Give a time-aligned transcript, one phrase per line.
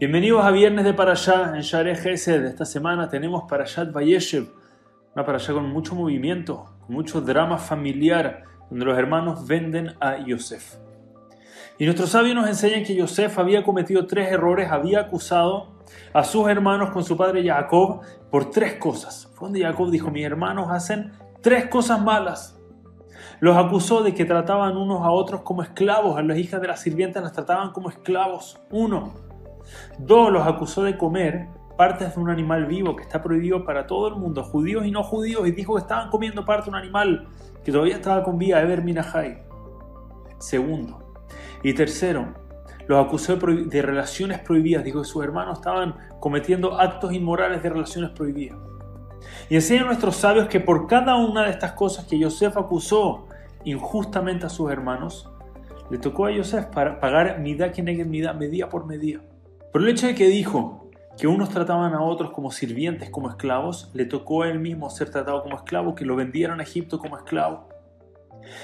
[0.00, 4.48] Bienvenidos a Viernes de Parashá en Share de Esta semana tenemos Parashat Vayeshev,
[5.14, 10.76] una Parashá con mucho movimiento, con mucho drama familiar, donde los hermanos venden a Yosef.
[11.78, 15.82] Y nuestros sabios nos enseñan que Yosef había cometido tres errores, había acusado
[16.14, 19.30] a sus hermanos con su padre Jacob por tres cosas.
[19.34, 21.12] Fue donde Jacob dijo, mis hermanos hacen
[21.42, 22.58] tres cosas malas.
[23.40, 26.80] Los acusó de que trataban unos a otros como esclavos, a las hijas de las
[26.80, 28.58] sirvientas las trataban como esclavos.
[28.70, 29.28] Uno.
[29.98, 34.08] Dos, los acusó de comer partes de un animal vivo que está prohibido para todo
[34.08, 37.28] el mundo, judíos y no judíos, y dijo que estaban comiendo parte de un animal
[37.64, 39.42] que todavía estaba con vida, Eber Minahai.
[40.38, 41.14] Segundo.
[41.62, 42.34] Y tercero,
[42.86, 48.10] los acusó de, relaciones prohibidas, dijo que sus hermanos estaban cometiendo actos inmorales de relaciones
[48.10, 48.58] prohibidas.
[49.48, 53.26] Y enseñan nuestros sabios que por cada una de estas cosas que Yosef acusó
[53.64, 55.30] injustamente a sus hermanos,
[55.90, 59.20] le tocó a Yosef pagar midá que neguen midá, medida por medida.
[59.72, 63.90] Por el hecho de que dijo que unos trataban a otros como sirvientes, como esclavos,
[63.94, 67.16] le tocó a él mismo ser tratado como esclavo, que lo vendieran a Egipto como
[67.16, 67.68] esclavo.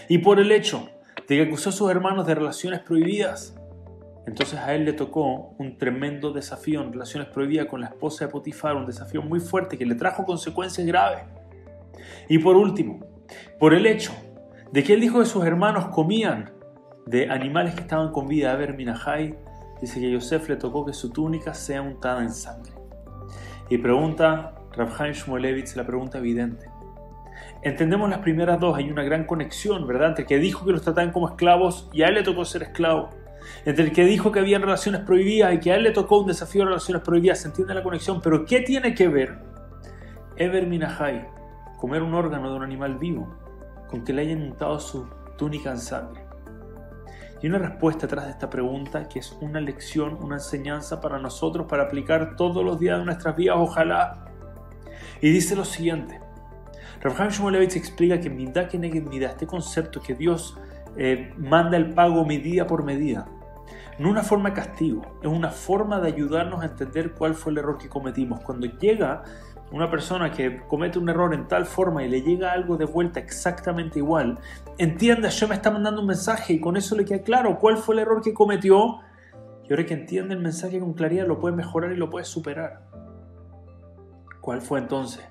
[0.08, 0.88] Y por el hecho
[1.28, 3.54] de que acusó a sus hermanos de relaciones prohibidas,
[4.26, 8.32] entonces a él le tocó un tremendo desafío en relaciones prohibidas con la esposa de
[8.32, 11.22] Potifar, un desafío muy fuerte que le trajo consecuencias graves.
[12.28, 13.06] Y por último,
[13.60, 14.12] por el hecho
[14.72, 16.52] de que él dijo que sus hermanos comían
[17.06, 19.38] de animales que estaban con vida, a ver, Minahai,
[19.80, 22.72] dice que Yosef le tocó que su túnica sea untada en sangre.
[23.68, 26.66] Y pregunta, Rabhaim Shmulevitz, la pregunta evidente.
[27.62, 30.10] Entendemos las primeras dos, hay una gran conexión, ¿verdad?
[30.10, 33.10] Entre que dijo que los trataban como esclavos y a él le tocó ser esclavo.
[33.64, 36.26] Entre el que dijo que había relaciones prohibidas y que a él le tocó un
[36.26, 39.38] desafío de relaciones prohibidas, se entiende la conexión, pero ¿qué tiene que ver
[40.36, 41.28] Eber Minahai,
[41.78, 43.34] comer un órgano de un animal vivo,
[43.88, 46.25] con que le hayan untado su túnica en sangre?
[47.46, 51.66] Y una respuesta atrás de esta pregunta que es una lección, una enseñanza para nosotros
[51.68, 54.24] para aplicar todos los días de nuestras vidas, ojalá.
[55.20, 56.18] Y dice lo siguiente.
[57.00, 60.58] Rafael Shmulevitz explica que Midah que Midah, este concepto que Dios
[60.96, 63.28] eh, manda el pago medida por medida,
[64.00, 67.58] no una forma de castigo, es una forma de ayudarnos a entender cuál fue el
[67.58, 68.40] error que cometimos.
[68.40, 69.22] Cuando llega
[69.72, 73.20] una persona que comete un error en tal forma y le llega algo de vuelta
[73.20, 74.38] exactamente igual,
[74.78, 77.96] entiende, yo me está mandando un mensaje y con eso le queda claro cuál fue
[77.96, 79.00] el error que cometió
[79.64, 82.86] y ahora que entiende el mensaje con claridad lo puede mejorar y lo puede superar.
[84.40, 85.24] ¿Cuál fue entonces?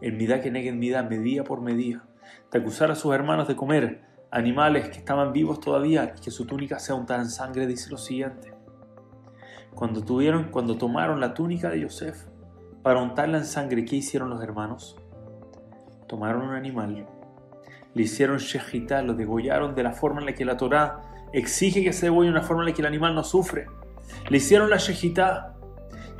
[0.00, 2.04] El midá que neguen midá, medida por medida,
[2.50, 4.02] de acusar a sus hermanos de comer
[4.32, 7.96] animales que estaban vivos todavía y que su túnica sea untada en sangre, dice lo
[7.96, 8.52] siguiente.
[9.74, 12.26] Cuando tuvieron, cuando tomaron la túnica de Yosef,
[12.86, 14.94] para untarla en sangre, ¿qué hicieron los hermanos?
[16.06, 17.04] Tomaron un animal,
[17.94, 21.00] le hicieron shejitá, lo degollaron de la forma en la que la Torá
[21.32, 23.66] exige que se degolle, una forma en la que el animal no sufre.
[24.28, 25.56] Le hicieron la shejitá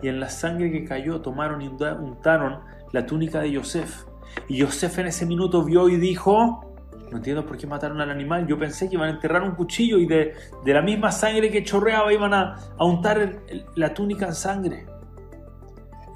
[0.03, 2.59] y en la sangre que cayó tomaron y untaron
[2.91, 4.05] la túnica de Yosef.
[4.49, 6.75] Y Yosef en ese minuto vio y dijo,
[7.13, 8.45] no entiendo por qué mataron al animal.
[8.49, 10.35] Yo pensé que iban a enterrar un cuchillo y de,
[10.65, 13.45] la misma sangre que chorreaba iban a, untar
[13.77, 14.96] la túnica en sangre.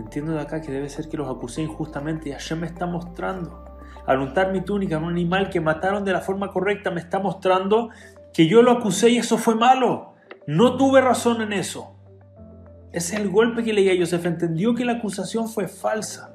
[0.00, 3.66] Entiendo de acá que debe ser que los acusé injustamente y Hashem me está mostrando.
[4.06, 7.19] Al untar mi túnica en un animal que mataron de la forma correcta, me está
[7.19, 7.91] mostrando
[8.33, 10.15] que yo lo acusé y eso fue malo.
[10.47, 11.97] No tuve razón en eso.
[12.93, 14.25] Ese es el golpe que leía Yosef.
[14.25, 16.34] Entendió que la acusación fue falsa.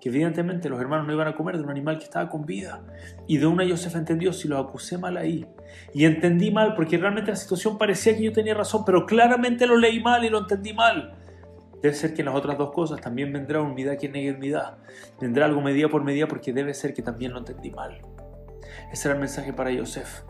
[0.00, 2.84] Que evidentemente los hermanos no iban a comer de un animal que estaba con vida.
[3.26, 5.44] Y de una Yosef entendió si lo acusé mal ahí.
[5.92, 9.76] Y entendí mal porque realmente la situación parecía que yo tenía razón, pero claramente lo
[9.76, 11.16] leí mal y lo entendí mal.
[11.82, 14.78] Debe ser que en las otras dos cosas también vendrá un midá que negue midá.
[15.20, 18.00] Vendrá algo medida por medida porque debe ser que también lo entendí mal.
[18.92, 20.22] Ese era el mensaje para Yosef.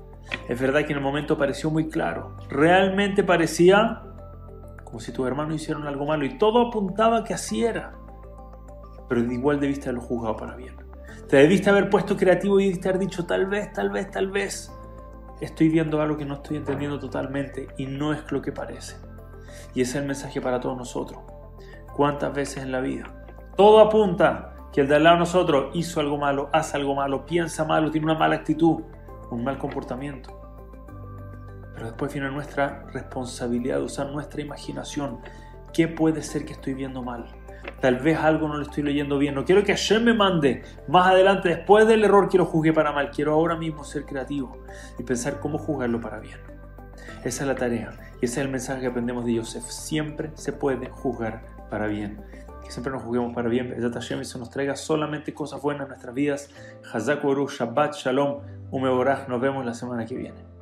[0.49, 2.37] Es verdad que en el momento pareció muy claro.
[2.49, 4.03] Realmente parecía
[4.85, 7.95] como si tus hermanos hicieron algo malo y todo apuntaba que así era.
[9.09, 10.77] Pero igual debiste haberlo juzgado para bien.
[11.29, 14.71] Te debiste haber puesto creativo y debiste haber dicho tal vez, tal vez, tal vez.
[15.41, 18.97] Estoy viendo algo que no estoy entendiendo totalmente y no es lo que parece.
[19.75, 21.32] Y ese es el mensaje para todos nosotros.
[21.95, 23.05] ¿Cuántas veces en la vida?
[23.57, 27.27] Todo apunta que el de al lado de nosotros hizo algo malo, hace algo malo,
[27.27, 28.83] piensa malo, tiene una mala actitud,
[29.31, 30.41] un mal comportamiento.
[31.75, 35.19] Pero después viene nuestra responsabilidad de usar nuestra imaginación.
[35.75, 37.27] ¿Qué puede ser que estoy viendo mal?
[37.81, 39.35] Tal vez algo no le estoy leyendo bien.
[39.35, 42.93] No quiero que ayer me mande más adelante, después del error que lo juzgué para
[42.93, 43.11] mal.
[43.11, 44.63] Quiero ahora mismo ser creativo
[44.99, 46.39] y pensar cómo juzgarlo para bien.
[47.25, 47.91] Esa es la tarea
[48.21, 49.65] y ese es el mensaje que aprendemos de Joseph.
[49.65, 51.43] Siempre se puede juzgar
[51.73, 52.21] para bien.
[52.63, 53.71] Que siempre nos juguemos para bien.
[53.71, 56.51] Bezat Hashem y se nos traiga solamente cosas buenas en nuestras vidas.
[56.93, 59.25] Hazak Shabbat Shalom, Umeborah.
[59.27, 60.62] Nos vemos la semana que viene.